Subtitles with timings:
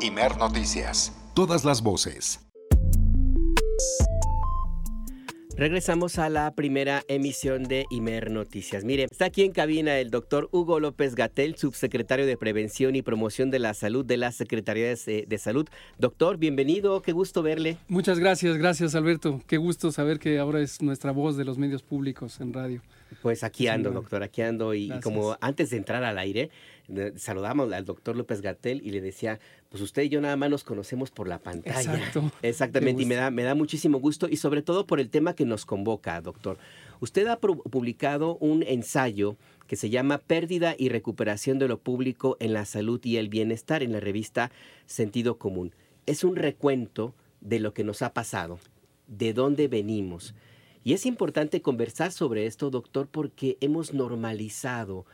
[0.00, 1.12] Imer Noticias.
[1.34, 2.38] Todas las voces.
[5.56, 8.84] Regresamos a la primera emisión de Imer Noticias.
[8.84, 13.50] Mire, está aquí en cabina el doctor Hugo López Gatel, subsecretario de Prevención y Promoción
[13.50, 15.66] de la Salud de la Secretaría de, de Salud.
[15.98, 17.76] Doctor, bienvenido, qué gusto verle.
[17.88, 19.40] Muchas gracias, gracias Alberto.
[19.48, 22.82] Qué gusto saber que ahora es nuestra voz de los medios públicos en radio.
[23.22, 24.74] Pues aquí ando, doctor, aquí ando.
[24.74, 26.50] Y, como antes de entrar al aire,
[27.16, 30.64] saludamos al doctor López Gatel y le decía, pues usted y yo nada más nos
[30.64, 31.80] conocemos por la pantalla.
[31.80, 32.32] Exacto.
[32.42, 35.44] Exactamente, y me da, me da muchísimo gusto y sobre todo por el tema que
[35.44, 36.58] nos convoca, doctor.
[37.00, 39.36] Usted ha publicado un ensayo
[39.66, 43.82] que se llama Pérdida y recuperación de lo público en la salud y el bienestar
[43.82, 44.50] en la revista
[44.86, 45.74] Sentido Común.
[46.06, 48.58] Es un recuento de lo que nos ha pasado,
[49.06, 50.34] de dónde venimos
[50.88, 55.04] y es importante conversar sobre esto, doctor, porque hemos normalizado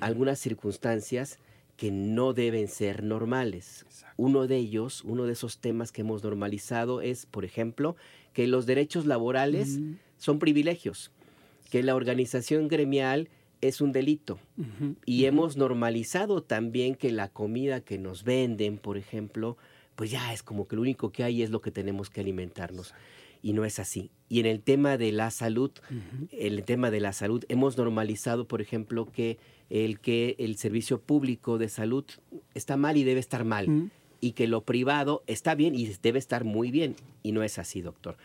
[0.00, 1.38] algunas circunstancias
[1.76, 3.86] que no deben ser normales.
[4.16, 7.94] Uno de ellos, uno de esos temas que hemos normalizado es, por ejemplo,
[8.32, 9.78] que los derechos laborales
[10.16, 11.12] son privilegios,
[11.70, 13.28] que la organización gremial
[13.60, 14.38] es un delito.
[15.06, 19.56] Y hemos normalizado también que la comida que nos venden, por ejemplo,
[19.94, 22.94] pues ya es como que lo único que hay es lo que tenemos que alimentarnos.
[23.40, 24.10] Y no es así.
[24.28, 25.70] Y en el tema de la salud,
[26.32, 29.38] el tema de la salud, hemos normalizado, por ejemplo, que
[29.70, 32.04] el que el servicio público de salud
[32.54, 36.44] está mal y debe estar mal, y que lo privado está bien y debe estar
[36.44, 38.16] muy bien, y no es así, doctor.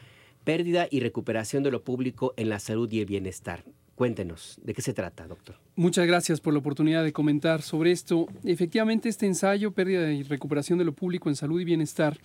[0.44, 3.64] Pérdida y recuperación de lo público en la salud y el bienestar.
[3.96, 5.56] Cuéntenos, ¿de qué se trata, doctor?
[5.76, 8.28] Muchas gracias por la oportunidad de comentar sobre esto.
[8.44, 12.18] Efectivamente, este ensayo, Pérdida y recuperación de lo público en salud y bienestar,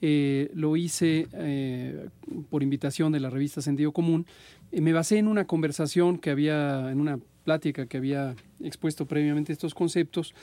[0.00, 2.08] eh, lo hice eh,
[2.50, 4.26] por invitación de la revista Sentido Común.
[4.70, 9.54] Eh, me basé en una conversación que había, en una plática que había expuesto previamente
[9.54, 10.34] estos conceptos,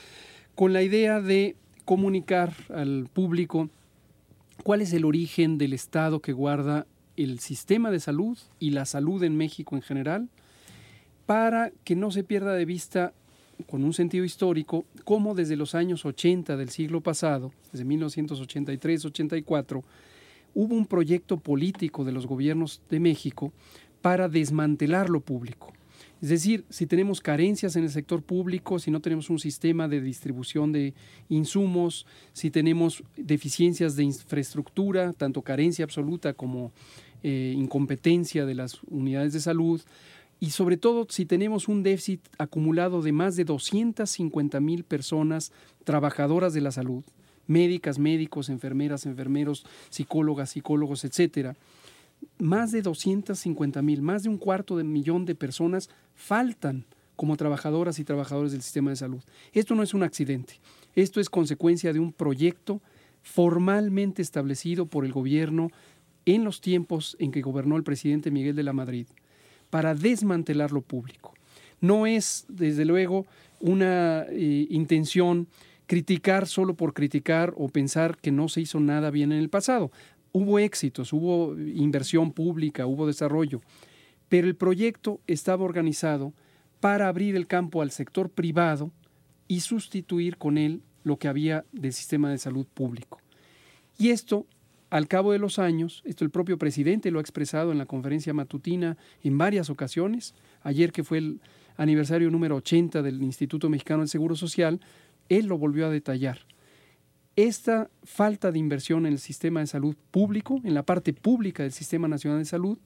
[0.56, 1.54] con la idea de
[1.84, 3.70] comunicar al público
[4.64, 6.84] cuál es el origen del estado que guarda
[7.16, 10.28] el sistema de salud y la salud en México en general,
[11.26, 13.12] para que no se pierda de vista
[13.70, 19.84] con un sentido histórico, cómo desde los años 80 del siglo pasado, desde 1983-84,
[20.56, 23.52] hubo un proyecto político de los gobiernos de México
[24.02, 25.72] para desmantelar lo público.
[26.22, 30.00] Es decir, si tenemos carencias en el sector público, si no tenemos un sistema de
[30.00, 30.94] distribución de
[31.28, 36.72] insumos, si tenemos deficiencias de infraestructura, tanto carencia absoluta como
[37.22, 39.82] eh, incompetencia de las unidades de salud,
[40.40, 45.52] y sobre todo si tenemos un déficit acumulado de más de 250 mil personas
[45.84, 47.04] trabajadoras de la salud,
[47.46, 51.56] médicas, médicos, enfermeras, enfermeros, psicólogas, psicólogos, etcétera,
[52.38, 56.84] más de 250 mil, más de un cuarto de millón de personas faltan
[57.16, 59.22] como trabajadoras y trabajadores del sistema de salud.
[59.52, 60.60] Esto no es un accidente,
[60.94, 62.82] esto es consecuencia de un proyecto
[63.22, 65.70] formalmente establecido por el gobierno
[66.26, 69.06] en los tiempos en que gobernó el presidente Miguel de la Madrid
[69.70, 71.34] para desmantelar lo público.
[71.80, 73.26] No es, desde luego,
[73.60, 75.48] una eh, intención
[75.86, 79.90] criticar solo por criticar o pensar que no se hizo nada bien en el pasado.
[80.38, 83.62] Hubo éxitos, hubo inversión pública, hubo desarrollo,
[84.28, 86.34] pero el proyecto estaba organizado
[86.78, 88.90] para abrir el campo al sector privado
[89.48, 93.18] y sustituir con él lo que había del sistema de salud público.
[93.96, 94.44] Y esto
[94.90, 98.34] al cabo de los años, esto el propio presidente lo ha expresado en la conferencia
[98.34, 101.40] matutina en varias ocasiones, ayer que fue el
[101.78, 104.82] aniversario número 80 del Instituto Mexicano del Seguro Social,
[105.30, 106.40] él lo volvió a detallar.
[107.36, 111.72] Esta falta de inversión en el sistema de salud público, en la parte pública del
[111.72, 112.78] Sistema Nacional de Salud,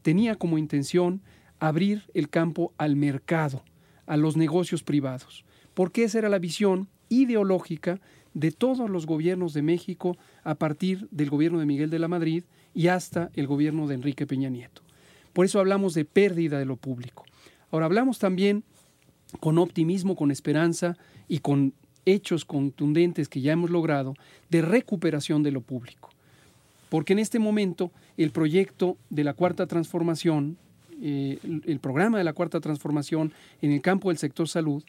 [0.00, 1.20] tenía como intención
[1.58, 3.62] abrir el campo al mercado,
[4.06, 8.00] a los negocios privados, porque esa era la visión ideológica
[8.32, 12.44] de todos los gobiernos de México a partir del gobierno de Miguel de la Madrid
[12.72, 14.80] y hasta el gobierno de Enrique Peña Nieto.
[15.34, 17.26] Por eso hablamos de pérdida de lo público.
[17.70, 18.64] Ahora hablamos también
[19.40, 20.96] con optimismo, con esperanza
[21.28, 21.74] y con
[22.06, 24.14] hechos contundentes que ya hemos logrado
[24.50, 26.10] de recuperación de lo público.
[26.88, 30.56] Porque en este momento el proyecto de la Cuarta Transformación,
[31.02, 34.82] eh, el programa de la Cuarta Transformación en el campo del sector salud,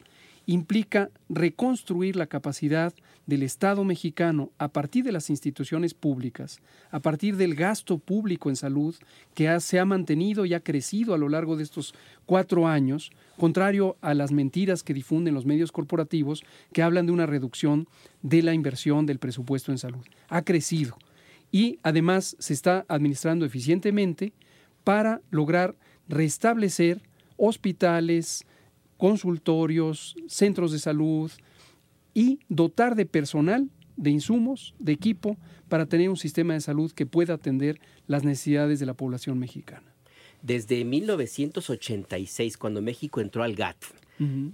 [0.52, 2.92] implica reconstruir la capacidad
[3.24, 6.60] del Estado mexicano a partir de las instituciones públicas,
[6.90, 8.96] a partir del gasto público en salud
[9.34, 11.94] que se ha mantenido y ha crecido a lo largo de estos
[12.26, 16.42] cuatro años, contrario a las mentiras que difunden los medios corporativos
[16.72, 17.86] que hablan de una reducción
[18.22, 20.04] de la inversión del presupuesto en salud.
[20.28, 20.98] Ha crecido
[21.52, 24.32] y además se está administrando eficientemente
[24.82, 25.76] para lograr
[26.08, 27.02] restablecer
[27.36, 28.46] hospitales,
[29.00, 31.32] consultorios, centros de salud
[32.12, 35.38] y dotar de personal de insumos, de equipo,
[35.68, 39.94] para tener un sistema de salud que pueda atender las necesidades de la población mexicana.
[40.42, 43.84] Desde 1986, cuando México entró al GATT,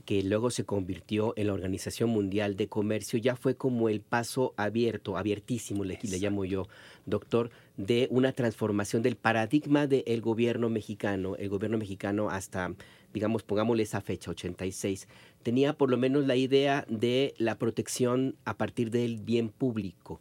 [0.05, 4.55] que luego se convirtió en la Organización Mundial de Comercio, ya fue como el paso
[4.57, 6.69] abierto, abiertísimo, le, le llamo yo,
[7.05, 11.35] doctor, de una transformación del paradigma del gobierno mexicano.
[11.37, 12.75] El gobierno mexicano hasta,
[13.13, 15.09] digamos, pongámosle esa fecha, 86,
[15.43, 20.21] tenía por lo menos la idea de la protección a partir del bien público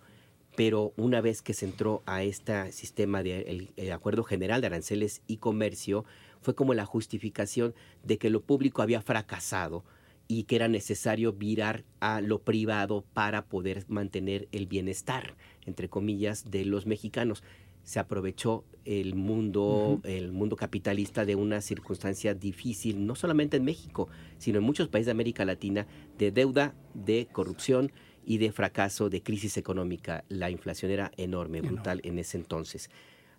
[0.56, 5.22] pero una vez que se entró a este sistema de el, acuerdo general de aranceles
[5.28, 6.06] y comercio,
[6.46, 9.84] fue como la justificación de que lo público había fracasado
[10.28, 16.52] y que era necesario virar a lo privado para poder mantener el bienestar, entre comillas,
[16.52, 17.44] de los mexicanos.
[17.84, 24.08] Se aprovechó el mundo, el mundo capitalista de una circunstancia difícil, no solamente en México,
[24.38, 25.88] sino en muchos países de América Latina,
[26.18, 27.92] de deuda, de corrupción
[28.24, 30.26] y de fracaso, de crisis económica.
[30.30, 32.90] La inflación era enorme, brutal en ese entonces.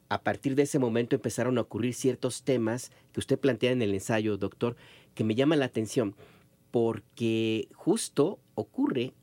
[0.08, 3.94] A partir de ese momento empezaron a ocurrir ciertos temas que usted plantea en el
[3.94, 4.76] ensayo, doctor,
[5.14, 6.14] que me llaman la atención,
[6.70, 9.14] porque justo ocurre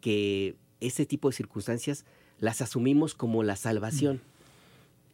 [0.00, 2.04] que ese tipo de circunstancias
[2.38, 4.20] las asumimos como la salvación.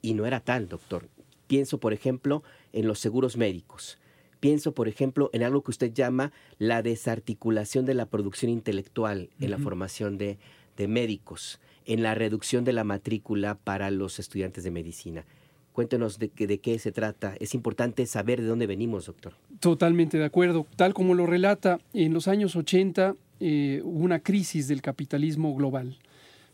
[0.00, 1.08] Y no era tal, doctor.
[1.46, 2.42] Pienso, por ejemplo,
[2.72, 3.98] en los seguros médicos.
[4.40, 9.50] Pienso, por ejemplo, en algo que usted llama la desarticulación de la producción intelectual en
[9.50, 10.38] la formación de,
[10.86, 11.58] médicos,
[11.88, 15.25] en la reducción de la matrícula para los estudiantes de medicina.
[15.73, 17.35] Cuéntenos de, qué se trata.
[17.40, 19.32] Es importante saber de dónde venimos, doctor.
[19.58, 20.67] Totalmente de acuerdo.
[20.76, 25.96] Tal como lo relata, en los años 80 eh, hubo una crisis del capitalismo global,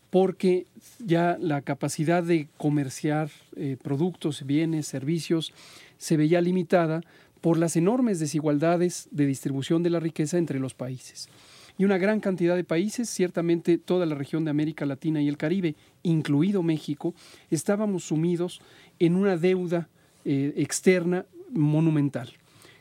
[0.09, 0.67] porque
[0.99, 5.53] ya la capacidad de comerciar eh, productos, bienes, servicios
[5.97, 7.01] se veía limitada
[7.41, 11.27] por las enormes desigualdades de distribución de la riqueza entre los países.
[11.77, 15.37] Y una gran cantidad de países, ciertamente toda la región de América Latina y el
[15.37, 17.13] Caribe, incluido México,
[17.49, 18.61] estábamos sumidos
[18.99, 19.89] en una deuda
[20.23, 22.31] eh, externa monumental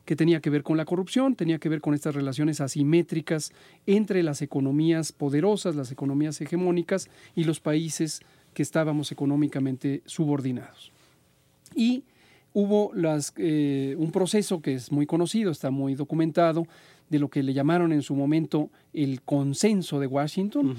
[0.05, 3.52] que tenía que ver con la corrupción, tenía que ver con estas relaciones asimétricas
[3.87, 8.20] entre las economías poderosas, las economías hegemónicas y los países
[8.52, 10.93] que estábamos económicamente subordinados.
[11.75, 12.05] Y
[12.55, 16.67] hubo las, eh, un proceso que es muy conocido, está muy documentado,
[17.11, 20.75] de lo que le llamaron en su momento el consenso de Washington,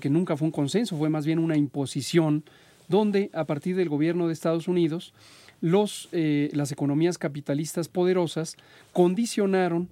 [0.00, 2.44] que nunca fue un consenso, fue más bien una imposición,
[2.88, 5.14] donde a partir del gobierno de Estados Unidos,
[5.62, 8.56] los, eh, las economías capitalistas poderosas
[8.92, 9.88] condicionaron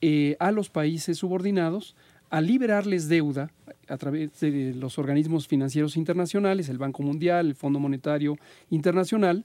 [0.00, 1.94] eh, a los países subordinados
[2.30, 3.52] a liberarles deuda
[3.86, 8.36] a través de los organismos financieros internacionales, el Banco Mundial, el Fondo Monetario
[8.70, 9.44] Internacional,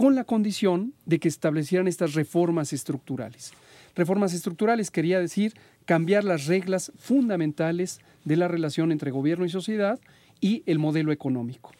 [0.00, 3.52] con la condición de que establecieran estas reformas estructurales.
[3.94, 5.52] Reformas estructurales quería decir
[5.84, 10.00] cambiar las reglas fundamentales de la relación entre gobierno y sociedad
[10.40, 11.72] y el modelo económico.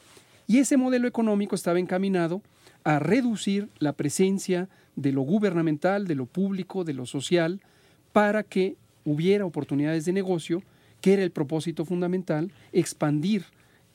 [0.47, 2.43] Y ese modelo económico estaba encaminado
[2.85, 7.63] a reducir la presencia de lo gubernamental, de lo público, de lo social,
[8.13, 8.77] para que
[9.07, 10.63] hubiera oportunidades de negocio,
[11.01, 13.47] que era el propósito fundamental, expandir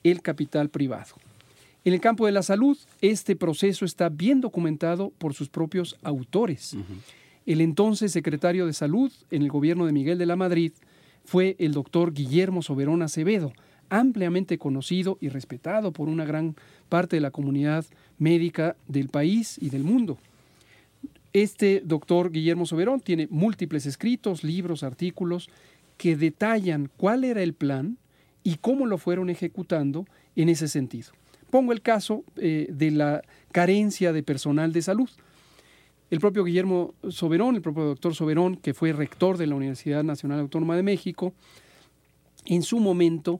[0.03, 1.13] el capital privado.
[1.85, 6.75] En el campo de la salud, este proceso está bien documentado por sus propios autores.
[7.45, 10.71] El entonces secretario de Salud en el gobierno de Miguel de la Madrid
[11.25, 13.53] fue el doctor Guillermo Soberón Acevedo,
[13.89, 16.55] ampliamente conocido y respetado por una gran
[16.89, 17.85] parte de la comunidad
[18.17, 20.17] médica del país y del mundo.
[21.33, 25.51] Este doctor Guillermo Soberón tiene múltiples escritos, libros, artículos
[25.97, 27.99] que detallan cuál era el plan
[28.43, 31.11] y cómo lo fueron ejecutando en ese sentido.
[31.55, 33.21] Pongo el caso eh, de la
[33.53, 35.09] carencia de personal de salud.
[36.11, 40.41] El propio Guillermo Soberón, el propio doctor Soberón, que fue rector de la Universidad Nacional
[40.41, 41.33] Autónoma de México,
[42.43, 43.39] en su momento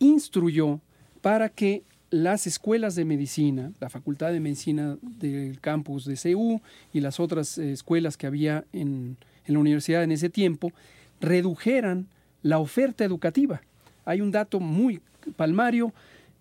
[0.00, 0.80] instruyó
[1.20, 6.60] para que las escuelas de medicina, la Facultad de Medicina del campus de CEU
[6.92, 10.72] y las otras eh, escuelas que había en la universidad en ese tiempo,
[11.20, 12.08] redujeran
[12.42, 13.60] la oferta educativa.
[14.04, 15.00] Hay un dato muy
[15.36, 15.92] palmario,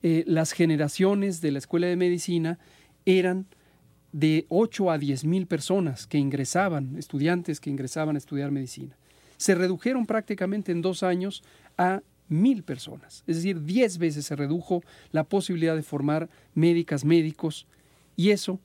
[0.03, 2.59] eh, las generaciones de la Escuela de Medicina
[3.05, 3.47] eran
[4.11, 8.95] de 8 a 10 mil personas que ingresaban, estudiantes que ingresaban a estudiar medicina.
[9.37, 11.41] Se redujeron prácticamente en dos años
[11.77, 13.23] a mil personas.
[13.27, 17.65] Es decir, 10 veces se redujo la posibilidad de formar médicas, médicos,
[18.15, 18.59] y eso,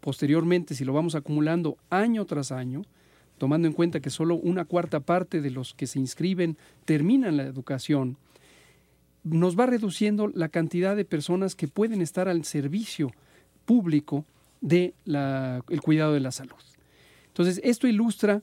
[0.00, 2.82] posteriormente, si lo vamos acumulando año tras año,
[3.36, 7.42] tomando en cuenta que solo una cuarta parte de los que se inscriben terminan la
[7.42, 8.16] educación,
[9.24, 13.10] nos va reduciendo la cantidad de personas que pueden estar al servicio
[13.64, 14.24] público
[14.60, 16.56] del el cuidado de la salud.
[17.28, 18.42] Entonces, esto ilustra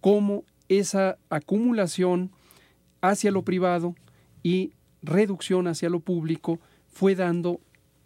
[0.00, 2.30] cómo esa acumulación
[3.00, 3.94] hacia lo privado
[4.42, 7.60] y reducción hacia lo público fue dando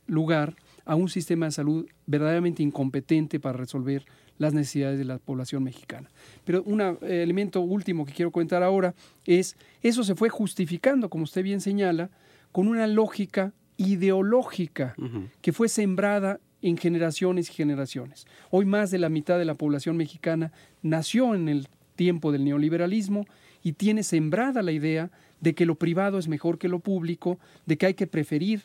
[0.06, 4.04] lugar a un sistema de salud verdaderamente incompetente para resolver
[4.38, 6.10] las necesidades de la población mexicana.
[6.44, 11.24] Pero un eh, elemento último que quiero comentar ahora es, eso se fue justificando, como
[11.24, 12.10] usted bien señala,
[12.52, 14.94] con una lógica ideológica
[15.40, 18.26] que fue sembrada en generaciones y generaciones.
[18.50, 23.26] Hoy más de la mitad de la población mexicana nació en el tiempo del neoliberalismo
[23.62, 25.10] y tiene sembrada la idea
[25.40, 28.62] de que lo privado es mejor que lo público, de que hay que preferir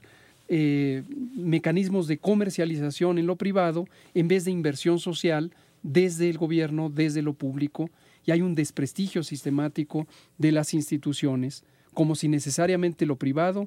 [0.51, 1.03] eh,
[1.35, 5.53] mecanismos de comercialización en lo privado en vez de inversión social
[5.83, 7.89] desde el gobierno, desde lo público,
[8.25, 10.07] y hay un desprestigio sistemático
[10.39, 11.63] de las instituciones,
[11.93, 13.65] como si necesariamente lo privado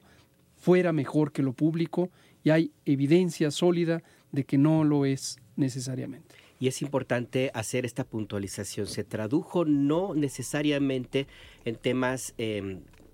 [0.57, 2.11] fuera mejor que lo público,
[2.43, 6.35] y hay evidencia sólida de que no lo es necesariamente.
[6.59, 8.87] Y es importante hacer esta puntualización.
[8.87, 11.27] Se tradujo no necesariamente
[11.65, 12.35] en temas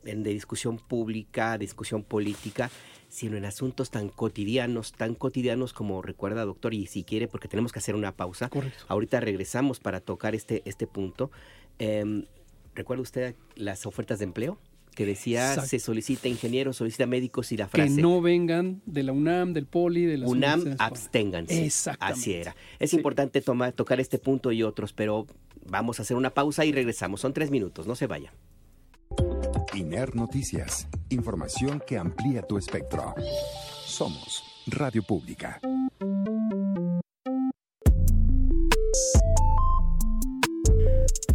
[0.03, 2.71] de discusión pública, discusión política,
[3.09, 7.73] sino en asuntos tan cotidianos, tan cotidianos como recuerda, doctor, y si quiere, porque tenemos
[7.73, 8.49] que hacer una pausa.
[8.49, 8.85] Correcto.
[8.89, 11.31] Ahorita regresamos para tocar este, este punto.
[11.79, 12.25] Em,
[12.75, 14.59] ¿Recuerda usted las ofertas de empleo?
[14.99, 17.95] que decía se solicita ingenieros, solicita médicos y la frase.
[17.95, 21.65] Que no vengan de la UNAM, del POLI, de las UNAM, absténganse.
[21.65, 22.21] Exactamente.
[22.21, 22.57] Así era.
[22.81, 25.29] Es importante tomar, tocar este punto y otros, pero
[25.65, 27.21] vamos a hacer una pausa y regresamos.
[27.21, 28.33] Son tres minutos, no se vaya.
[29.79, 30.89] INER Noticias.
[31.09, 33.15] Información que amplía tu espectro.
[33.87, 35.61] Somos Radio Pública.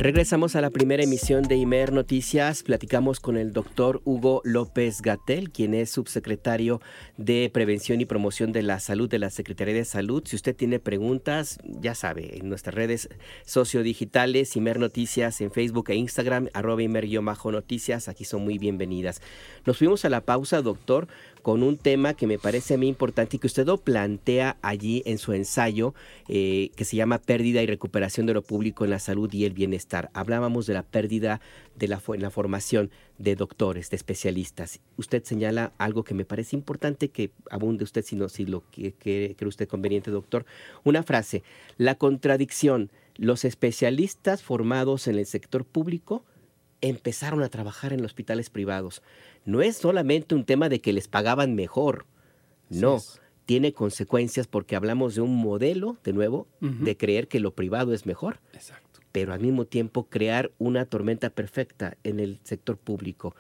[0.04, 2.62] Regresamos a la primera emisión de IMER Noticias.
[2.62, 6.82] Platicamos con el doctor Hugo López Gatel, quien es subsecretario
[7.16, 10.22] de Prevención y Promoción de la Salud de la Secretaría de Salud.
[10.26, 13.08] Si usted tiene preguntas, ya sabe, en nuestras redes
[13.46, 19.22] sociodigitales, IMER Noticias en Facebook e Instagram, arroba IMER-noticias, aquí son muy bienvenidas.
[19.66, 21.08] Nos fuimos a la pausa, doctor,
[21.44, 25.04] con un tema que me parece a mí importante y que usted lo plantea allí
[25.06, 25.94] en su ensayo
[26.30, 29.52] eh, que se llama Pérdida y recuperación de lo público en la salud y el
[29.52, 30.10] bienestar.
[30.14, 31.42] Hablábamos de la pérdida
[31.76, 34.80] de la, en la formación de doctores, de especialistas.
[34.96, 38.94] Usted señala algo que me parece importante que abunde usted si, no, si lo que
[38.94, 40.46] cree usted conveniente, doctor.
[40.86, 41.44] Una frase,
[41.78, 46.24] la contradicción, los especialistas formados en el sector público
[46.84, 49.02] empezaron a trabajar en hospitales privados
[49.46, 52.06] no es solamente un tema de que les pagaban mejor,
[52.70, 53.00] no,
[53.46, 58.06] tiene consecuencias porque hablamos de un modelo, de nuevo, de creer que lo privado es
[58.06, 58.40] mejor.
[58.54, 59.02] Exacto.
[59.12, 63.36] Pero al mismo tiempo crear una tormenta perfecta en el sector público.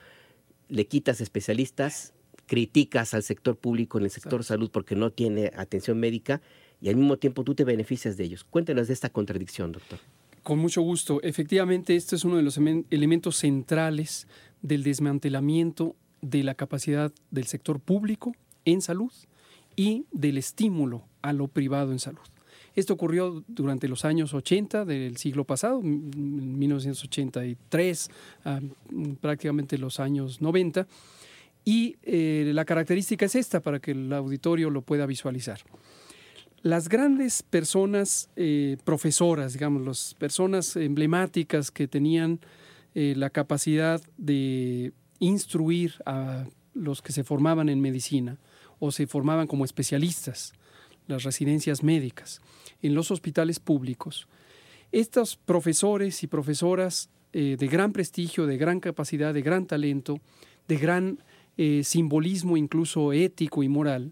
[0.68, 2.14] Le quitas especialistas,
[2.46, 6.42] criticas al sector público en el sector salud porque no tiene atención médica
[6.82, 8.44] y al mismo tiempo tú te beneficias de ellos.
[8.44, 10.00] Cuéntanos de esta contradicción, doctor.
[10.44, 11.22] Con mucho gusto.
[11.24, 14.28] Efectivamente, este es uno de los elementos centrales
[14.62, 18.36] del desmantelamiento de la capacidad del sector público
[18.66, 19.14] en salud
[19.76, 22.22] y del estímulo a lo privado en salud.
[22.76, 28.10] Esto ocurrió durante los años 80 del siglo pasado, 1983,
[29.22, 30.88] prácticamente los años 90,
[31.66, 35.60] y eh, la característica es esta para que el auditorio lo pueda visualizar.
[36.64, 42.40] Las grandes personas eh, profesoras, digamos, las personas emblemáticas que tenían
[42.96, 48.38] eh, la capacidad de instruir a los que se formaban en medicina
[48.80, 50.54] o se formaban como especialistas,
[51.06, 52.40] las residencias médicas,
[52.82, 54.30] en los hospitales públicos.
[54.94, 60.22] Estos profesores y profesoras eh, de gran prestigio, de gran capacidad, de gran talento,
[60.70, 61.24] de gran
[61.84, 64.12] simbolismo incluso ético y moral,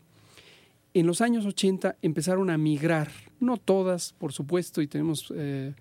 [0.93, 5.73] en los años 80 empezaron a migrar, no todas, por supuesto, y tenemos eh,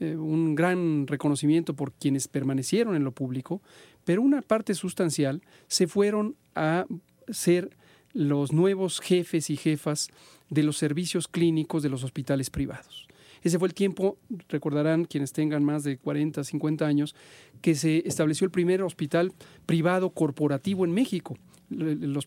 [0.00, 3.60] un gran reconocimiento por quienes permanecieron en lo público,
[4.04, 6.86] pero una parte sustancial se fueron a
[7.28, 7.76] ser
[8.12, 10.08] los nuevos jefes y jefas
[10.50, 13.08] de los servicios clínicos de los hospitales privados.
[13.42, 14.16] Ese fue el tiempo,
[14.48, 17.14] recordarán quienes tengan más de 40, 50 años,
[17.60, 19.32] que se estableció el primer hospital
[19.66, 21.36] privado corporativo en México.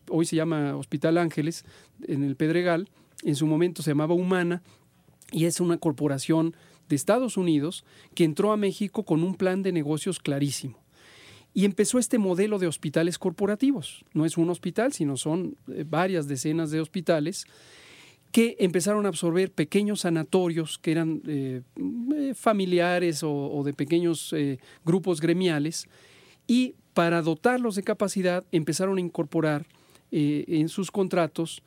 [0.09, 1.65] Hoy se llama Hospital Ángeles,
[2.07, 2.89] en el Pedregal,
[3.23, 4.61] en su momento se llamaba Humana,
[5.31, 6.55] y es una corporación
[6.89, 7.83] de Estados Unidos
[8.15, 10.79] que entró a México con un plan de negocios clarísimo.
[11.53, 14.05] Y empezó este modelo de hospitales corporativos.
[14.13, 17.45] No es un hospital, sino son eh, varias decenas de hospitales
[18.31, 21.61] que empezaron a absorber pequeños sanatorios que eran eh,
[22.13, 24.35] eh, familiares o, de pequeños
[24.85, 25.87] grupos gremiales
[26.45, 29.67] y para dotarlos de capacidad empezaron a incorporar
[30.09, 31.61] en sus contratos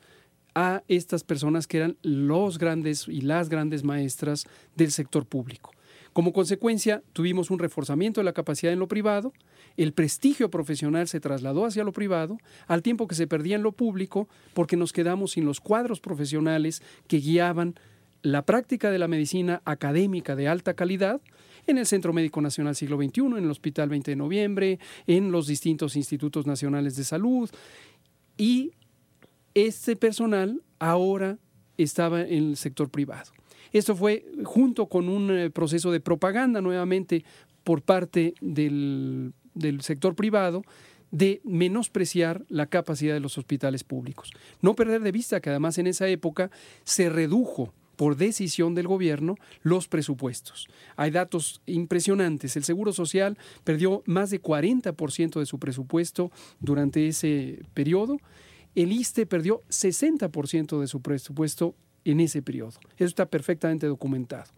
[0.57, 5.71] a estas personas que eran los grandes y las grandes maestras del sector público.
[6.13, 9.33] Como consecuencia, tuvimos un reforzamiento de la capacidad en lo privado,
[9.77, 13.71] el prestigio profesional se trasladó hacia lo privado, al tiempo que se perdía en lo
[13.71, 17.77] público, porque nos quedamos sin los cuadros profesionales que guiaban
[18.23, 21.21] la práctica de la medicina académica de alta calidad
[21.67, 25.47] en el Centro Médico Nacional Siglo XXI, en el Hospital 20 de Noviembre, en los
[25.47, 27.51] distintos institutos nacionales de salud.
[28.37, 28.73] Y
[29.55, 31.39] este personal ahora
[31.77, 33.33] estaba en el sector privado.
[33.73, 37.25] Esto fue junto con un eh, proceso de propaganda nuevamente
[37.65, 40.63] por parte del, del sector privado
[41.11, 44.31] de menospreciar la capacidad de los hospitales públicos.
[44.61, 46.51] No perder de vista que además en esa época
[46.85, 50.69] se redujo por decisión del gobierno los presupuestos.
[50.97, 52.57] Hay datos impresionantes.
[52.57, 58.17] El Seguro Social perdió más de 40% de su presupuesto durante ese periodo.
[58.75, 61.75] El ISTE perdió 60% de su presupuesto
[62.07, 62.81] en ese periodo.
[62.97, 64.51] Eso está perfectamente documentado.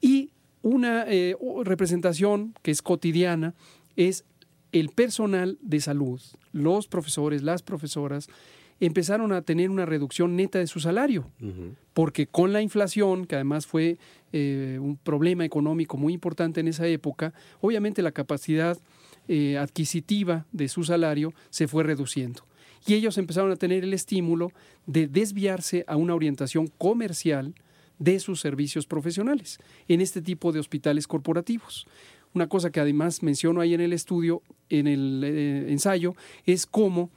[0.00, 0.30] Y
[0.62, 3.54] una eh, representación que es cotidiana
[3.96, 4.24] es
[4.72, 6.22] el personal de salud,
[6.52, 8.28] los profesores, las profesoras,
[8.80, 11.30] empezaron a tener una reducción neta de su salario,
[11.94, 13.98] porque con la inflación, que además fue
[14.32, 18.78] eh, un problema económico muy importante en esa época, obviamente la capacidad
[19.28, 22.42] eh, adquisitiva de su salario se fue reduciendo.
[22.86, 24.52] Y ellos empezaron a tener el estímulo
[24.86, 27.54] de desviarse a una orientación comercial
[27.98, 31.86] de sus servicios profesionales en este tipo de hospitales corporativos.
[32.34, 36.14] Una cosa que además menciono ahí en el estudio, en el eh, ensayo,
[36.44, 37.10] es cómo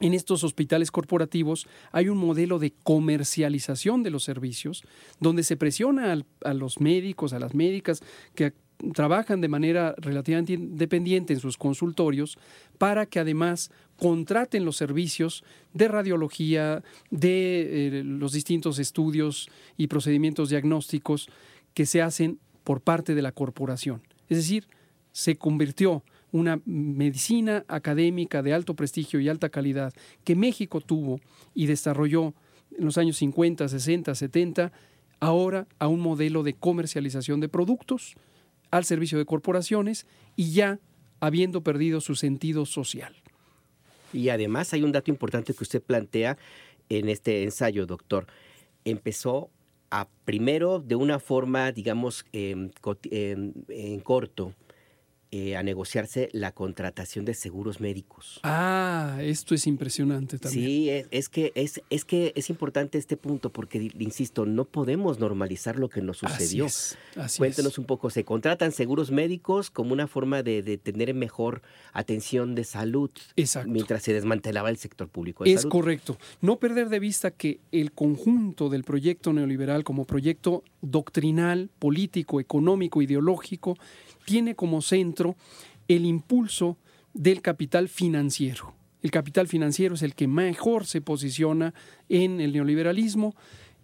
[0.00, 4.82] en estos hospitales corporativos hay un modelo de comercialización de los servicios
[5.20, 8.02] donde se presiona a los médicos, a las médicas
[8.34, 8.52] que
[8.92, 12.38] trabajan de manera relativamente independiente en sus consultorios
[12.78, 19.48] para que además contraten los servicios de radiología, de eh, los distintos estudios
[19.78, 21.28] y procedimientos diagnósticos
[21.72, 24.02] que se hacen por parte de la corporación.
[24.28, 24.66] Es decir,
[25.12, 29.92] se convirtió una medicina académica de alto prestigio y alta calidad
[30.24, 31.20] que México tuvo
[31.54, 32.34] y desarrolló
[32.76, 34.72] en los años 50, 60, 70,
[35.20, 38.14] ahora a un modelo de comercialización de productos
[38.70, 40.78] al servicio de corporaciones y ya
[41.20, 43.14] habiendo perdido su sentido social.
[44.12, 46.36] Y además hay un dato importante que usted plantea
[46.88, 48.26] en este ensayo, doctor.
[48.84, 49.50] Empezó
[49.90, 52.70] a primero de una forma, digamos, em,
[53.10, 54.52] em, en corto,
[55.38, 58.40] eh, a negociarse la contratación de seguros médicos.
[58.42, 60.64] Ah, esto es impresionante también.
[60.64, 65.76] Sí, es, que, es, es que es importante este punto porque, insisto, no podemos normalizar
[65.76, 66.68] lo que nos sucedió.
[67.36, 71.60] Cuéntenos un poco, ¿se contratan seguros médicos como una forma de, tener mejor
[71.92, 73.10] atención de salud
[73.66, 76.16] mientras se desmantelaba el sector público de Es correcto.
[76.40, 83.02] No perder de vista que el conjunto del proyecto neoliberal como proyecto doctrinal, político, económico,
[83.02, 83.76] ideológico,
[84.26, 85.36] tiene como centro
[85.88, 86.76] el impulso
[87.14, 88.74] del capital financiero.
[89.02, 91.72] El capital financiero es el que mejor se posiciona
[92.08, 93.34] en el neoliberalismo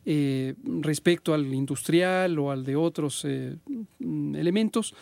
[0.05, 3.57] eh, respecto al industrial o al de otros eh,
[4.00, 4.94] elementos.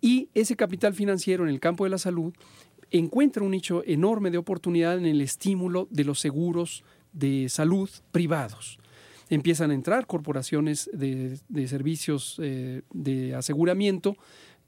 [0.00, 2.32] Y ese capital financiero en el campo de la salud
[2.90, 8.78] encuentra un nicho enorme de oportunidad en el estímulo de los seguros de salud privados.
[9.28, 14.16] Empiezan a entrar corporaciones de, servicios eh, de aseguramiento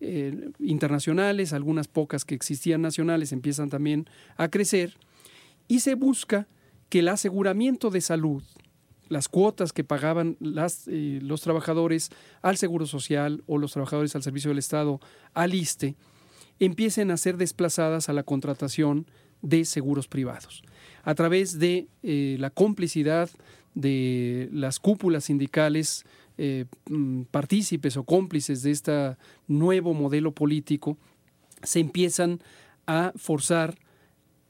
[0.01, 4.97] eh, internacionales, algunas pocas que existían nacionales empiezan también a crecer
[5.69, 6.49] y se busca
[6.89, 8.43] que el aseguramiento de salud,
[9.09, 12.11] las cuotas que pagaban eh, los trabajadores
[12.43, 15.01] al Seguro Social o los trabajadores al Servicio del Estado
[15.35, 15.97] al ISTE,
[16.59, 19.07] empiecen a ser desplazadas a la contratación
[19.43, 20.63] de seguros privados.
[21.03, 23.31] A través de eh, la complicidad
[23.75, 26.05] de las cúpulas sindicales
[26.39, 29.17] eh, mm, partícipes o cómplices de este
[29.47, 30.97] nuevo modelo político,
[31.63, 32.41] se empiezan
[32.87, 33.79] a forzar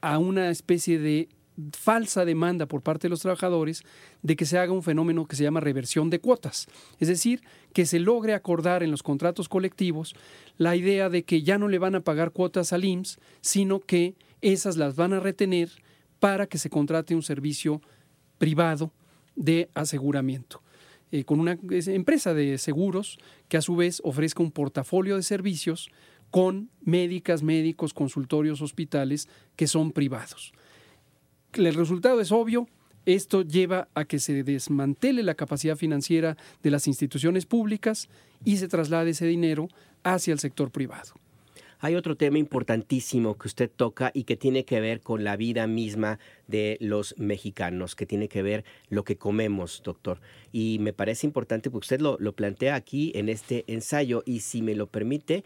[0.01, 1.29] a una especie de
[1.73, 3.83] falsa demanda por parte de los trabajadores
[4.21, 6.67] de que se haga un fenómeno que se llama reversión de cuotas.
[6.99, 7.41] Es decir,
[7.73, 10.15] que se logre acordar en los contratos colectivos
[10.57, 14.15] la idea de que ya no le van a pagar cuotas al IMSS, sino que
[14.41, 15.69] esas las van a retener
[16.19, 17.81] para que se contrate un servicio
[18.37, 18.91] privado
[19.35, 20.61] de aseguramiento.
[21.11, 23.19] Eh, con una empresa de seguros
[23.49, 25.89] que a su vez ofrezca un portafolio de servicios
[26.29, 30.53] con médicas, médicos, consultorios, hospitales que son privados.
[31.53, 32.69] El resultado es obvio,
[33.05, 38.07] esto lleva a que se desmantele la capacidad financiera de las instituciones públicas
[38.45, 39.67] y se traslade ese dinero
[40.03, 41.13] hacia el sector privado.
[41.83, 45.65] Hay otro tema importantísimo que usted toca y que tiene que ver con la vida
[45.65, 50.21] misma de los mexicanos, que tiene que ver lo que comemos, doctor.
[50.51, 54.61] Y me parece importante porque usted lo, lo plantea aquí en este ensayo y si
[54.61, 55.43] me lo permite,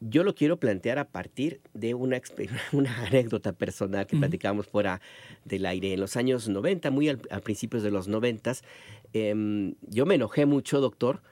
[0.00, 2.20] yo lo quiero plantear a partir de una,
[2.72, 5.00] una anécdota personal que platicamos fuera
[5.44, 5.92] del aire.
[5.92, 8.52] En los años 90, muy al, a principios de los 90,
[9.12, 11.22] em, yo me enojé mucho, doctor,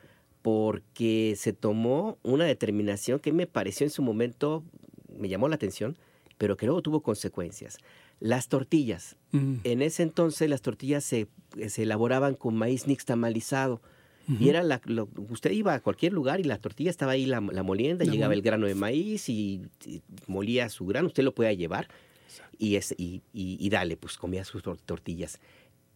[0.46, 4.62] porque se tomó una determinación que me pareció en su momento,
[5.18, 5.96] me llamó la atención,
[6.38, 7.78] pero que luego tuvo consecuencias.
[8.20, 9.16] Las tortillas.
[9.32, 11.26] En ese entonces las tortillas se,
[11.66, 13.82] se elaboraban con maíz nixtamalizado.
[14.38, 14.80] Y era la,
[15.30, 18.68] usted iba a cualquier lugar y la tortilla estaba ahí, la, molienda, llegaba el grano
[18.68, 19.62] de maíz y,
[20.28, 21.88] molía su grano, usted lo podía llevar
[22.56, 25.40] y, es, y, y, dale, pues comía sus tortillas.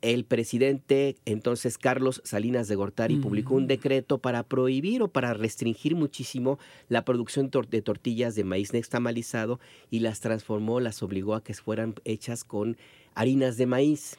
[0.02, 5.94] El presidente entonces Carlos Salinas de Gortari publicó un decreto para prohibir o para restringir
[5.94, 6.58] muchísimo
[6.88, 9.60] la producción de tortillas de maíz nextamalizado
[9.90, 12.78] y las transformó, las obligó a que fueran hechas con
[13.14, 14.18] harinas de maíz.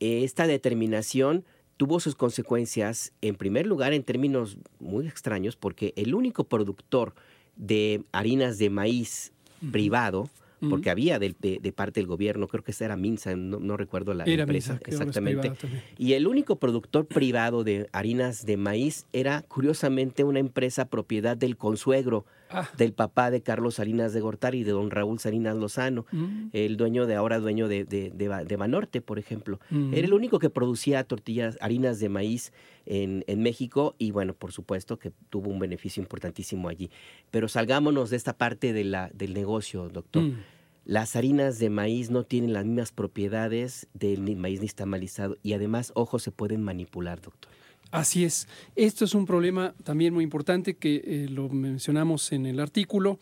[0.00, 1.44] Esta determinación
[1.76, 7.14] tuvo sus consecuencias, en primer lugar, en términos muy extraños, porque el único productor
[7.56, 9.32] de harinas de maíz
[9.72, 10.30] privado
[10.68, 14.78] porque había de, parte del gobierno, creo que esa era Minsa, no, recuerdo la empresa
[14.84, 15.52] exactamente.
[15.98, 21.56] Y el único productor privado de harinas de maíz era curiosamente una empresa propiedad del
[21.56, 22.68] consuegro ah.
[22.76, 26.48] del papá de Carlos Salinas de Gortari y de don Raúl Salinas Lozano, mm.
[26.52, 29.60] el dueño de ahora dueño de, de, Banorte, por ejemplo.
[29.70, 29.94] Mm.
[29.94, 32.52] Era el único que producía tortillas, harinas de maíz
[32.86, 36.90] en, en, México y bueno, por supuesto que tuvo un beneficio importantísimo allí.
[37.30, 40.22] Pero salgámonos de esta parte de la, del negocio, doctor.
[40.22, 40.38] Mm.
[40.84, 46.18] Las harinas de maíz no tienen las mismas propiedades del maíz nixtamalizado y además, ojo,
[46.18, 47.52] se pueden manipular, doctor.
[47.90, 48.48] Así es.
[48.76, 53.18] Esto es un problema también muy importante que eh, lo mencionamos en el artículo.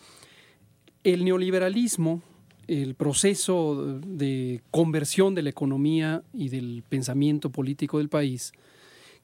[1.04, 2.22] El neoliberalismo,
[2.66, 8.52] el proceso de conversión de la economía y del pensamiento político del país,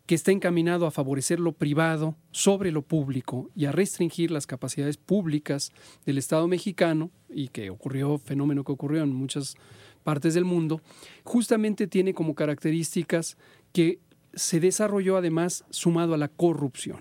[0.06, 4.96] que está encaminado a favorecer lo privado sobre lo público y a restringir las capacidades
[4.98, 5.72] públicas
[6.04, 9.56] del Estado mexicano, y que ocurrió, fenómeno que ocurrió en muchas
[10.02, 10.82] partes del mundo,
[11.24, 13.38] justamente tiene como características
[13.72, 13.98] que
[14.34, 17.00] se desarrolló además sumado a la corrupción.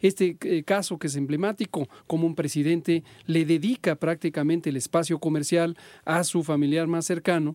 [0.00, 5.76] Este eh, caso que es emblemático, como un presidente le dedica prácticamente el espacio comercial
[6.04, 7.54] a su familiar más cercano,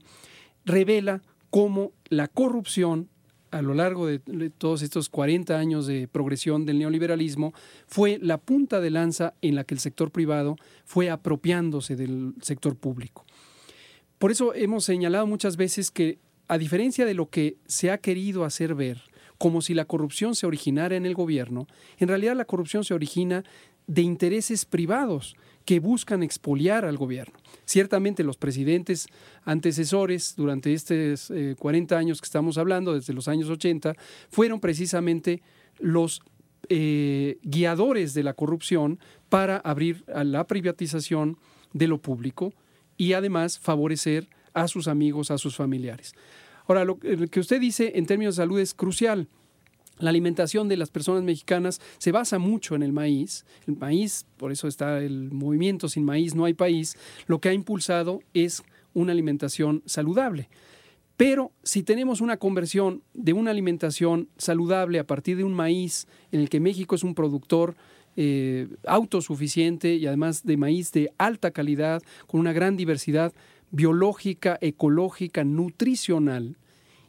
[0.66, 3.08] revela cómo la corrupción
[3.52, 7.54] a lo largo de todos estos 40 años de progresión del neoliberalismo
[7.88, 12.76] fue la punta de lanza en la que el sector privado fue apropiándose del sector
[12.76, 13.26] público.
[14.18, 18.44] Por eso hemos señalado muchas veces que, a diferencia de lo que se ha querido
[18.44, 19.02] hacer ver,
[19.38, 23.46] como si la corrupción se originara en el gobierno, en realidad la corrupción se origina
[23.88, 25.36] de intereses privados
[25.70, 27.38] que buscan expoliar al gobierno.
[27.64, 29.06] Ciertamente los presidentes
[29.44, 33.94] antecesores durante estos 40 eh, años que estamos hablando, desde los años 80,
[34.32, 35.44] fueron precisamente
[35.78, 36.24] los
[36.70, 38.98] eh, guiadores de la corrupción
[39.30, 41.38] para abrir a la privatización
[41.74, 42.52] de lo público
[42.98, 46.16] y además favorecer a sus amigos, a sus familiares.
[46.66, 49.28] Ahora, lo que usted dice en términos de salud es crucial.
[50.00, 53.46] La alimentación de las personas mexicanas se basa mucho en el maíz.
[53.68, 57.54] El maíz, por eso está el movimiento Sin maíz no hay país, lo que ha
[57.54, 60.50] impulsado es una alimentación saludable.
[61.18, 66.40] Pero si tenemos una conversión de una alimentación saludable a partir de un maíz en
[66.40, 67.76] el que México es un productor
[68.16, 73.34] eh, autosuficiente y además de maíz de alta calidad, con una gran diversidad
[73.72, 76.56] biológica, ecológica, nutricional,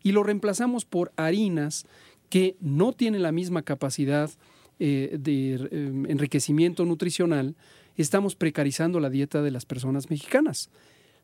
[0.03, 1.87] y lo reemplazamos por harinas
[2.30, 4.30] que no tienen la misma capacidad
[4.78, 5.68] eh, de eh,
[6.08, 7.54] enriquecimiento nutricional,
[7.96, 10.70] estamos precarizando la dieta de las personas mexicanas.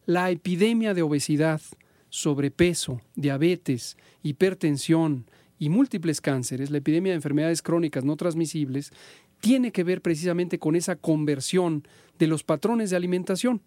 [0.05, 1.62] La epidemia de obesidad,
[2.11, 5.25] sobrepeso, diabetes, hipertensión
[5.59, 8.92] y múltiples cánceres, la epidemia de enfermedades crónicas no transmisibles,
[9.40, 11.87] tiene que ver precisamente con esa conversión
[12.19, 13.62] de los patrones de alimentación,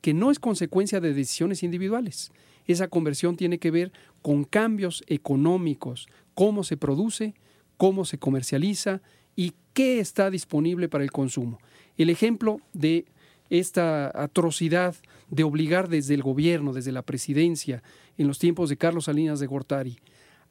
[0.00, 2.32] que no es consecuencia de decisiones individuales.
[2.66, 7.34] Esa conversión tiene que ver con cambios económicos, cómo se produce,
[7.78, 9.00] cómo se comercializa
[9.34, 11.58] y qué está disponible para el consumo.
[11.96, 13.06] El ejemplo de
[13.48, 14.94] esta atrocidad
[15.30, 17.82] de obligar desde el gobierno, desde la presidencia,
[18.18, 19.98] en los tiempos de Carlos Salinas de Gortari,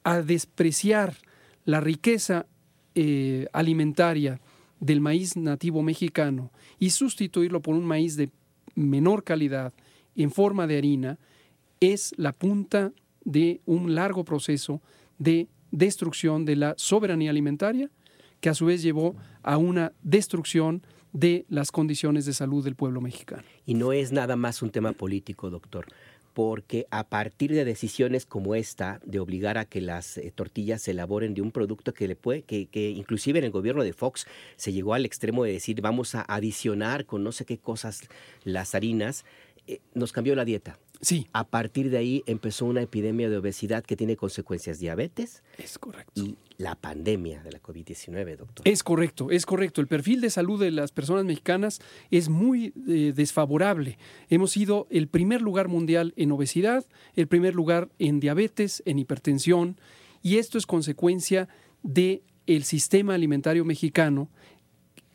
[0.02, 1.16] a despreciar
[1.64, 2.46] la riqueza
[2.96, 4.40] eh, alimentaria
[4.80, 8.30] del maíz nativo mexicano y sustituirlo por un maíz de
[8.74, 9.72] menor calidad
[10.16, 11.18] en forma de harina,
[11.78, 12.92] es la punta
[13.24, 14.82] de un largo proceso
[15.18, 17.90] de destrucción de la soberanía alimentaria,
[18.40, 23.00] que a su vez llevó a una destrucción de las condiciones de salud del pueblo
[23.00, 23.42] mexicano.
[23.64, 25.86] Y no es nada más un tema político, doctor.
[26.34, 30.90] porque a partir de decisiones como esta, de obligar a que las eh, tortillas se
[30.90, 34.26] elaboren de un producto que le puede, que, que, inclusive en el gobierno de Fox
[34.56, 38.02] se llegó al extremo de decir vamos a adicionar con no sé qué cosas
[38.44, 39.24] las harinas,
[39.66, 40.78] eh, nos cambió la dieta.
[41.00, 41.26] Sí.
[41.32, 45.42] A partir de ahí empezó una epidemia de obesidad que tiene consecuencias diabetes.
[45.58, 46.12] Es correcto.
[46.14, 48.66] Y la pandemia de la COVID-19, doctor.
[48.66, 49.80] Es correcto, es correcto.
[49.80, 51.80] El perfil de salud de las personas mexicanas
[52.10, 53.98] es muy eh, desfavorable.
[54.28, 59.78] Hemos sido el primer lugar mundial en obesidad, el primer lugar en diabetes, en hipertensión,
[60.22, 61.48] y esto es consecuencia
[61.82, 64.28] de el sistema alimentario mexicano,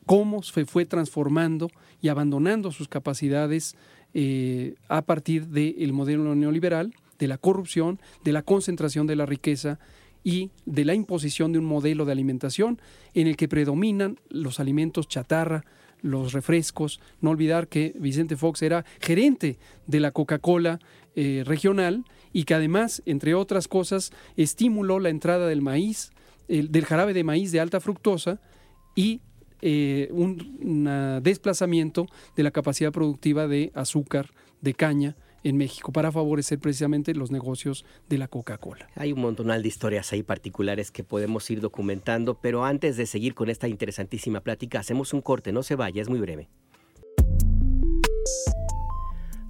[0.06, 1.70] cómo se fue transformando
[2.02, 3.76] y abandonando sus capacidades
[4.14, 9.80] eh, a partir del modelo neoliberal, de la corrupción, de la concentración de la riqueza
[10.24, 12.82] y de la imposición de un modelo de alimentación
[13.14, 15.64] en el que predominan los alimentos chatarra,
[16.02, 17.00] los refrescos.
[17.22, 20.80] No olvidar que Vicente Fox era gerente de la Coca-Cola
[21.16, 26.12] eh, regional y que además, entre otras cosas, estimuló la entrada del maíz,
[26.48, 28.40] el, del jarabe de maíz de alta fructosa
[28.96, 29.22] y
[29.62, 36.60] eh, un, desplazamiento de la capacidad productiva de azúcar, de caña en México para favorecer
[36.60, 38.88] precisamente los negocios de la Coca-Cola.
[38.96, 43.34] Hay un montonal de historias ahí particulares que podemos ir documentando, pero antes de seguir
[43.34, 46.50] con esta interesantísima plática, hacemos un corte, no se vaya, es muy breve.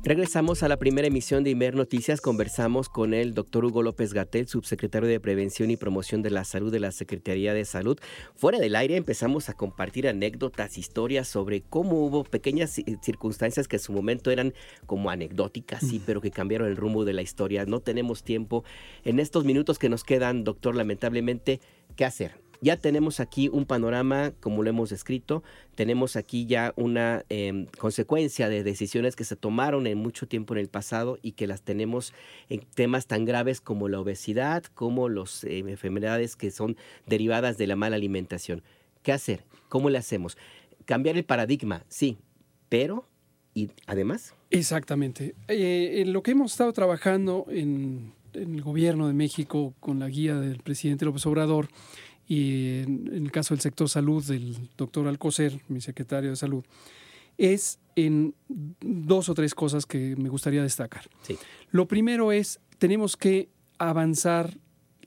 [0.04, 2.22] Regresamos a la primera emisión de Imer Noticias.
[2.22, 6.72] Conversamos con el doctor Hugo López Gatel, subsecretario de Prevención y Promoción de la Salud
[6.72, 8.00] de la Secretaría de Salud.
[8.36, 13.82] Fuera del aire empezamos a compartir anécdotas, historias sobre cómo hubo pequeñas circunstancias que en
[13.84, 14.56] su momento eran
[14.88, 17.66] como anecdóticas, sí, pero que cambiaron el rumbo de la historia.
[17.68, 18.64] No tenemos tiempo
[19.06, 21.62] en estos minutos que nos quedan, doctor, lamentablemente,
[21.96, 22.51] ¿qué hacer?
[22.62, 25.44] Ya tenemos aquí un panorama, como lo hemos descrito,
[25.74, 30.60] tenemos aquí ya una eh, consecuencia de decisiones que se tomaron en mucho tiempo en
[30.60, 32.14] el pasado y que las tenemos
[32.50, 37.66] en temas tan graves como la obesidad, como las eh, enfermedades que son derivadas de
[37.66, 38.62] la mala alimentación.
[39.02, 39.44] ¿Qué hacer?
[39.68, 40.38] ¿Cómo le hacemos?
[40.86, 42.20] Cambiar el paradigma, sí,
[42.70, 43.08] pero
[43.56, 44.36] y además.
[44.52, 45.34] Exactamente.
[45.48, 50.36] Eh, lo que hemos estado trabajando en, en el gobierno de México con la guía
[50.36, 51.70] del presidente López Obrador
[52.28, 56.64] y en, el caso del sector salud del doctor Alcocer, mi secretario de salud,
[57.38, 58.34] es en
[58.80, 61.10] dos o tres cosas que me gustaría destacar.
[61.24, 61.38] Sí.
[61.72, 64.58] Lo primero es, tenemos que avanzar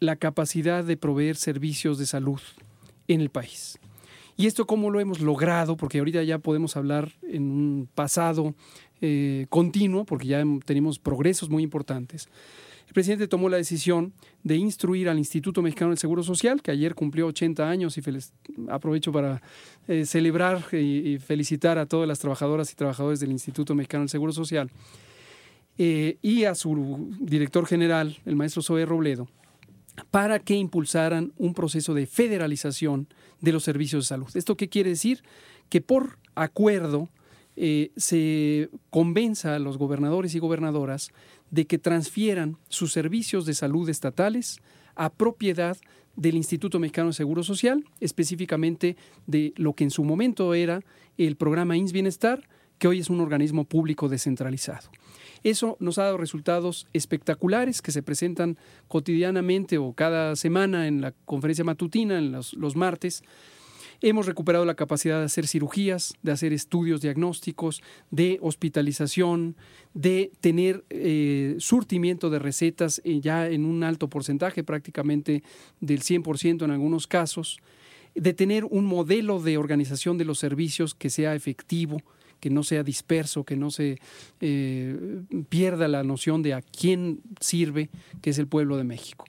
[0.00, 2.40] la capacidad de proveer servicios de salud
[3.09, 3.79] en el país.
[4.37, 8.55] Y esto cómo lo hemos logrado, porque ahorita ya podemos hablar en un pasado
[9.00, 12.28] eh, continuo, porque ya tenemos progresos muy importantes
[12.87, 16.94] el presidente tomó la decisión de instruir al Instituto Mexicano del Seguro Social, que ayer
[16.94, 18.02] cumplió 80 años y
[18.68, 19.42] aprovecho para
[19.88, 24.33] eh, celebrar y, felicitar a todas las trabajadoras y trabajadores del Instituto Mexicano del Seguro
[24.33, 24.70] Social,
[25.76, 29.28] eh, y a su director general, el maestro Zoe Robledo,
[30.11, 33.09] para que impulsaran un proceso de federalización
[33.40, 34.28] de los servicios de salud.
[34.35, 35.22] ¿Esto qué quiere decir?
[35.68, 37.09] Que por acuerdo
[37.57, 41.11] eh, se convenza a los gobernadores y gobernadoras
[41.51, 44.61] de que transfieran sus servicios de salud estatales
[44.97, 45.77] a propiedad
[46.17, 50.81] del Instituto Mexicano de Seguro Social, específicamente de lo que en su momento era
[51.19, 54.90] el programa INS Bienestar, que hoy es un organismo público descentralizado.
[55.43, 61.12] Eso nos ha dado resultados espectaculares que se presentan cotidianamente o cada semana en la
[61.25, 63.23] conferencia matutina, en los, los martes,
[64.00, 69.57] Hemos recuperado la capacidad de hacer cirugías, de hacer estudios diagnósticos, de hospitalización,
[69.94, 75.42] de tener eh, surtimiento de recetas eh, ya en un alto porcentaje, prácticamente
[75.80, 77.59] del 100% en algunos casos,
[78.14, 82.00] de tener un modelo de organización de los servicios que sea efectivo,
[82.40, 83.98] que no sea disperso, que no se
[84.40, 87.88] eh, pierda la noción de a quién sirve,
[88.20, 89.24] que es el pueblo de México.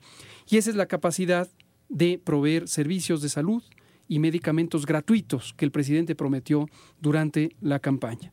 [0.48, 1.48] Y esa es la capacidad
[1.88, 3.62] de proveer servicios de salud,
[4.08, 6.68] y medicamentos gratuitos que el presidente prometió
[7.00, 8.32] durante la campaña.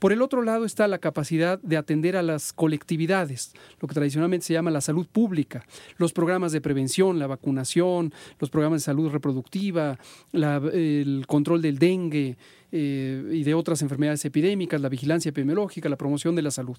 [0.00, 4.46] Por el otro lado está la capacidad de atender a las colectividades, lo que tradicionalmente
[4.46, 5.66] se llama la salud pública,
[5.98, 9.98] los programas de prevención, la vacunación, los programas de salud reproductiva,
[10.32, 12.38] el control del dengue
[12.72, 16.78] eh, y de otras enfermedades epidémicas, la vigilancia epidemiológica, la promoción de la salud.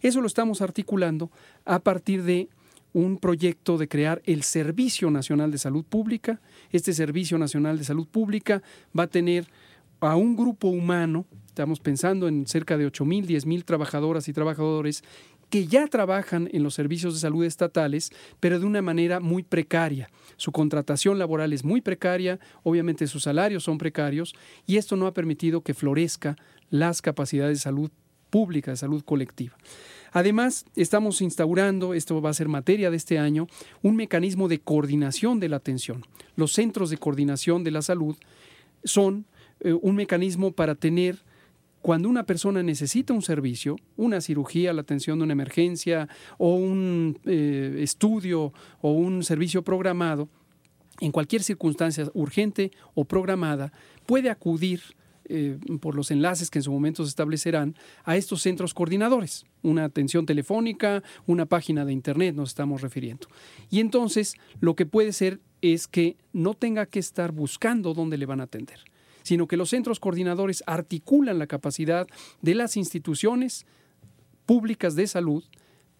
[0.00, 1.30] Eso lo estamos articulando
[1.66, 2.48] a partir de
[2.92, 6.40] un proyecto de crear el Servicio Nacional de Salud Pública.
[6.70, 8.62] Este Servicio Nacional de Salud Pública
[8.98, 9.46] va a tener
[10.00, 14.32] a un grupo humano, estamos pensando en cerca de 8 mil, 10 mil trabajadoras y
[14.32, 15.04] trabajadores
[15.48, 20.08] que ya trabajan en los servicios de salud estatales, pero de una manera muy precaria.
[20.36, 24.34] Su contratación laboral es muy precaria, obviamente sus salarios son precarios,
[24.66, 26.36] y esto no ha permitido que florezca
[26.70, 27.90] las capacidades de salud
[28.30, 29.54] pública, de salud colectiva.
[30.12, 33.46] Además, estamos instaurando, esto va a ser materia de este año,
[33.82, 36.04] un mecanismo de coordinación de la atención.
[36.36, 38.16] Los centros de coordinación de la salud
[38.84, 39.24] son
[39.60, 41.22] eh, un mecanismo para tener
[41.80, 47.18] cuando una persona necesita un servicio, una cirugía, la atención de una emergencia o un
[47.24, 50.28] eh, estudio o un servicio programado,
[51.00, 53.72] en cualquier circunstancia urgente o programada,
[54.06, 54.82] puede acudir
[55.26, 59.84] eh, por los enlaces que en su momento se establecerán a estos centros coordinadores, una
[59.84, 63.28] atención telefónica, una página de internet nos estamos refiriendo.
[63.70, 68.26] Y entonces lo que puede ser es que no tenga que estar buscando dónde le
[68.26, 68.80] van a atender
[69.24, 72.06] sino que los centros coordinadores articulan la capacidad
[72.40, 73.66] de las instituciones
[74.46, 75.44] públicas de salud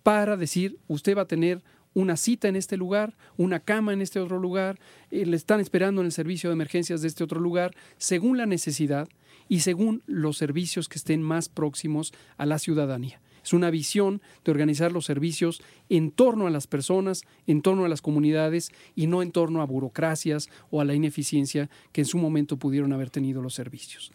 [0.03, 1.63] para decir, usted va a tener
[1.95, 4.79] una cita en este lugar, una cama en este otro lugar,
[5.11, 8.47] eh, le están esperando en el servicio de emergencias de este otro lugar, según la
[8.47, 9.09] necesidad
[9.49, 13.21] y según los servicios que estén más próximos a la ciudadanía.
[13.45, 17.89] Es una visión de organizar los servicios en torno a las personas, en torno a
[17.89, 22.19] las comunidades y no en torno a burocracias o a la ineficiencia que en su
[22.19, 24.13] momento pudieron haber tenido los servicios.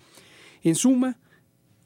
[0.64, 1.18] En suma,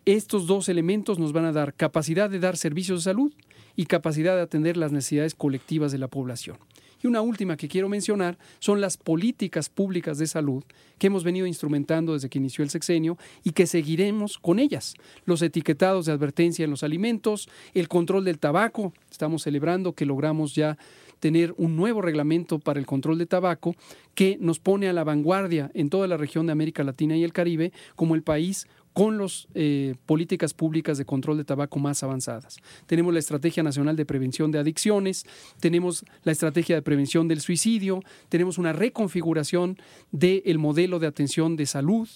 [0.06, 3.34] estos dos elementos nos van a dar capacidad de dar servicios de salud
[3.75, 6.57] y capacidad de atender las necesidades colectivas de la población.
[7.03, 10.63] Y una última que quiero mencionar son las políticas públicas de salud
[10.99, 14.93] que hemos venido instrumentando desde que inició el sexenio y que seguiremos con ellas.
[15.25, 18.93] Los etiquetados de advertencia en los alimentos, el control del tabaco.
[19.10, 20.77] Estamos celebrando que logramos ya
[21.19, 23.75] tener un nuevo reglamento para el control de tabaco
[24.15, 27.31] que nos pone a la vanguardia en toda la región de América Latina y el
[27.31, 32.58] Caribe como el país con las eh, políticas públicas de control de tabaco más avanzadas.
[32.86, 35.25] Tenemos la Estrategia Nacional de Prevención de Adicciones,
[35.60, 39.77] tenemos la Estrategia de Prevención del Suicidio, tenemos una reconfiguración
[40.12, 42.10] del modelo de atención de salud,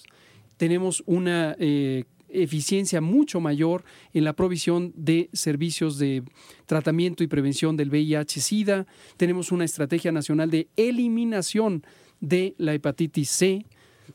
[0.56, 6.22] tenemos una eh, eficiencia mucho mayor en la provisión de servicios de
[6.66, 8.86] tratamiento y prevención del VIH-Sida,
[9.16, 11.84] tenemos una Estrategia Nacional de Eliminación
[12.20, 13.66] de la hepatitis C,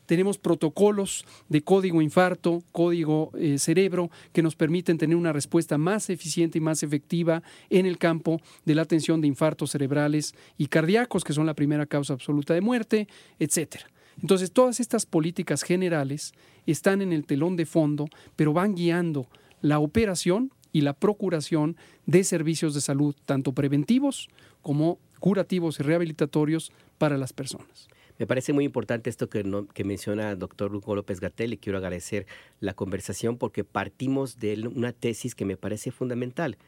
[0.06, 6.10] tenemos protocolos de código infarto, código eh, cerebro, que nos permiten tener una respuesta más
[6.10, 11.23] eficiente y más efectiva en el campo de la atención de infartos cerebrales y cardíacos,
[11.23, 13.08] que son la primera causa absoluta de muerte,
[13.39, 13.88] etcétera.
[14.21, 16.34] Entonces, todas estas políticas generales
[16.65, 19.27] están en el telón de fondo, pero van guiando
[19.62, 21.75] la operación y la procuración
[22.06, 24.30] de servicios de salud, tanto preventivos
[24.62, 27.88] como curativos y rehabilitatorios para las personas.
[28.21, 31.79] Me parece muy importante esto que, que menciona el doctor Hugo López Gatel y quiero
[31.79, 32.27] agradecer
[32.60, 36.60] la conversación porque partimos de una tesis que me parece fundamental.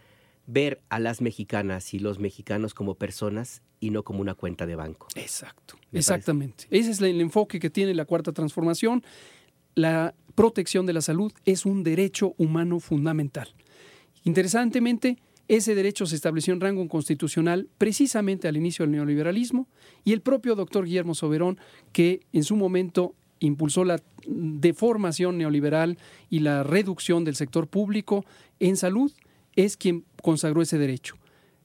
[0.48, 4.74] Ver a las mexicanas y los mexicanos como personas y no como una cuenta de
[4.74, 5.06] banco.
[5.14, 6.66] Exacto, exactamente.
[6.72, 9.04] Ese es el enfoque que tiene la cuarta transformación.
[9.76, 13.54] La protección de la salud es un derecho humano fundamental.
[14.24, 19.68] Interesantemente, ese derecho se estableció en rango constitucional precisamente al inicio del neoliberalismo
[20.06, 21.60] y el propio doctor Guillermo Soberón,
[21.92, 25.98] que en su momento impulsó la deformación neoliberal
[26.30, 28.26] y la reducción del sector público
[28.60, 29.12] en salud,
[29.56, 31.16] es quien consagró ese derecho.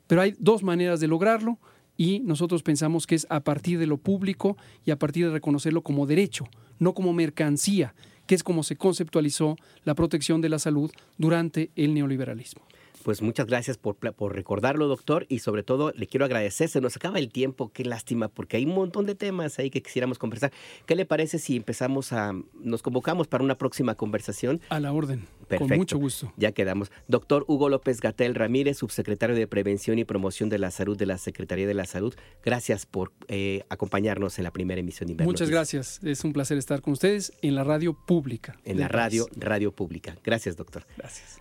[0.08, 1.58] Pero hay dos maneras de lograrlo
[1.96, 5.82] y nosotros pensamos que es a partir de lo público y a partir de reconocerlo
[5.82, 6.48] como derecho,
[6.80, 7.94] no como mercancía,
[8.26, 12.62] que es como se conceptualizó la protección de la salud durante el neoliberalismo
[13.08, 16.94] pues muchas gracias por, por, recordarlo, doctor, y sobre todo le quiero agradecer, se nos
[16.94, 20.52] acaba el tiempo, qué lástima, porque hay un montón de temas ahí que quisiéramos conversar.
[20.84, 24.60] ¿Qué le parece si empezamos a, nos convocamos para una próxima conversación?
[24.68, 26.34] A la orden, con mucho gusto.
[26.36, 26.92] Ya quedamos.
[27.06, 31.16] Doctor Hugo López Gatel Ramírez, subsecretario de Prevención y Promoción de la Salud de la
[31.16, 35.30] Secretaría de la Salud, gracias por eh, acompañarnos en la primera emisión de Inverno.
[35.30, 38.60] Muchas gracias, es un placer estar con ustedes en la radio pública.
[38.66, 40.14] En la radio, radio pública.
[40.22, 40.84] Gracias, doctor.
[40.98, 41.40] Gracias.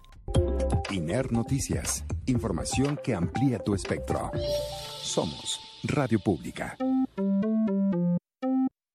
[0.90, 2.06] INER Noticias.
[2.26, 4.32] Información que amplía tu espectro.
[5.02, 6.78] Somos Radio Pública.